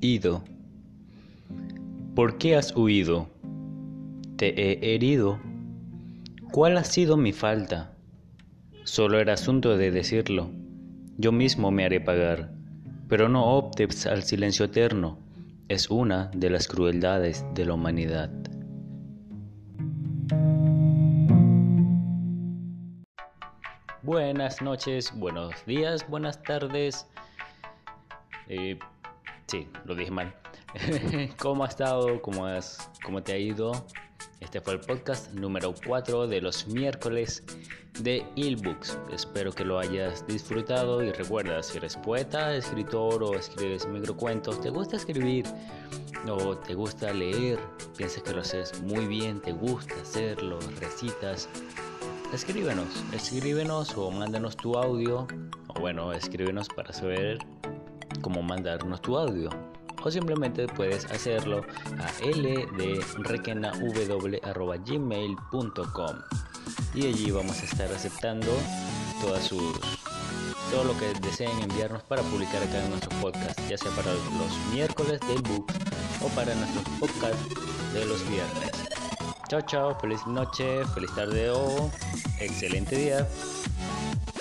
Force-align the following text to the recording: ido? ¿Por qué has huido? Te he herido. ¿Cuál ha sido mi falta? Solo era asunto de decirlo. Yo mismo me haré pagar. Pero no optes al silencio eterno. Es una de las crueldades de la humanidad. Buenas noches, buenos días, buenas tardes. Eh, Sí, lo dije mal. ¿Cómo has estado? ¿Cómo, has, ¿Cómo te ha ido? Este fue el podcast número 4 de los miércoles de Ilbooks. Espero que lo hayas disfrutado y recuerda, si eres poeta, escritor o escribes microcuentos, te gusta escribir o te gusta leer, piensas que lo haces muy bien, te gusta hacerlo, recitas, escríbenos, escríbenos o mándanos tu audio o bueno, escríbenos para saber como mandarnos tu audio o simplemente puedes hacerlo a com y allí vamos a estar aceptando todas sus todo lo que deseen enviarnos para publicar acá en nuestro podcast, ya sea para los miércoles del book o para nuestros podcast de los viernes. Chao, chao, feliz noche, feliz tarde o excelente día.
ido? 0.00 0.42
¿Por 2.14 2.38
qué 2.38 2.54
has 2.56 2.76
huido? 2.76 3.28
Te 4.36 4.90
he 4.90 4.94
herido. 4.94 5.38
¿Cuál 6.52 6.76
ha 6.76 6.84
sido 6.84 7.16
mi 7.16 7.32
falta? 7.32 7.90
Solo 8.84 9.18
era 9.18 9.32
asunto 9.34 9.76
de 9.76 9.90
decirlo. 9.90 10.50
Yo 11.18 11.32
mismo 11.32 11.70
me 11.72 11.84
haré 11.84 12.00
pagar. 12.00 12.52
Pero 13.08 13.28
no 13.28 13.44
optes 13.56 14.06
al 14.06 14.22
silencio 14.22 14.66
eterno. 14.66 15.18
Es 15.68 15.90
una 15.90 16.30
de 16.34 16.50
las 16.50 16.68
crueldades 16.68 17.44
de 17.54 17.64
la 17.66 17.74
humanidad. 17.74 18.30
Buenas 24.04 24.62
noches, 24.62 25.12
buenos 25.16 25.52
días, 25.66 26.08
buenas 26.08 26.40
tardes. 26.44 27.06
Eh, 28.48 28.78
Sí, 29.48 29.66
lo 29.86 29.94
dije 29.94 30.10
mal. 30.10 30.34
¿Cómo 31.40 31.64
has 31.64 31.70
estado? 31.70 32.20
¿Cómo, 32.20 32.44
has, 32.44 32.90
¿Cómo 33.02 33.22
te 33.22 33.32
ha 33.32 33.38
ido? 33.38 33.72
Este 34.40 34.60
fue 34.60 34.74
el 34.74 34.80
podcast 34.80 35.32
número 35.32 35.72
4 35.86 36.28
de 36.28 36.42
los 36.42 36.66
miércoles 36.66 37.42
de 38.00 38.26
Ilbooks. 38.36 38.98
Espero 39.10 39.50
que 39.52 39.64
lo 39.64 39.78
hayas 39.78 40.26
disfrutado 40.26 41.02
y 41.02 41.12
recuerda, 41.12 41.62
si 41.62 41.78
eres 41.78 41.96
poeta, 41.96 42.54
escritor 42.54 43.22
o 43.22 43.34
escribes 43.34 43.88
microcuentos, 43.88 44.60
te 44.60 44.68
gusta 44.68 44.96
escribir 44.96 45.46
o 46.28 46.54
te 46.58 46.74
gusta 46.74 47.12
leer, 47.14 47.58
piensas 47.96 48.22
que 48.22 48.32
lo 48.34 48.42
haces 48.42 48.82
muy 48.82 49.06
bien, 49.06 49.40
te 49.40 49.52
gusta 49.52 49.94
hacerlo, 50.02 50.58
recitas, 50.78 51.48
escríbenos, 52.34 52.86
escríbenos 53.14 53.96
o 53.96 54.10
mándanos 54.10 54.56
tu 54.58 54.76
audio 54.76 55.26
o 55.68 55.80
bueno, 55.80 56.12
escríbenos 56.12 56.68
para 56.68 56.92
saber 56.92 57.38
como 58.20 58.42
mandarnos 58.42 59.00
tu 59.02 59.16
audio 59.16 59.50
o 60.02 60.10
simplemente 60.10 60.66
puedes 60.68 61.04
hacerlo 61.10 61.62
a 61.98 62.12
com 65.92 66.16
y 66.94 67.06
allí 67.06 67.30
vamos 67.30 67.60
a 67.60 67.64
estar 67.64 67.90
aceptando 67.92 68.48
todas 69.20 69.44
sus 69.44 69.74
todo 70.70 70.84
lo 70.84 70.96
que 70.98 71.06
deseen 71.22 71.50
enviarnos 71.62 72.02
para 72.04 72.22
publicar 72.22 72.62
acá 72.62 72.82
en 72.84 72.90
nuestro 72.90 73.08
podcast, 73.20 73.58
ya 73.68 73.78
sea 73.78 73.90
para 73.92 74.12
los 74.12 74.52
miércoles 74.74 75.18
del 75.26 75.40
book 75.42 75.66
o 76.22 76.28
para 76.28 76.54
nuestros 76.54 76.84
podcast 77.00 77.36
de 77.94 78.04
los 78.04 78.20
viernes. 78.28 78.70
Chao, 79.48 79.62
chao, 79.62 79.98
feliz 79.98 80.20
noche, 80.26 80.84
feliz 80.94 81.10
tarde 81.14 81.50
o 81.50 81.90
excelente 82.40 82.96
día. 82.96 84.37